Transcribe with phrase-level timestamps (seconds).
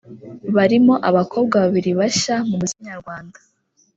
[0.55, 3.37] barimo abakobwa babiri bashya mu muziki nyarwanda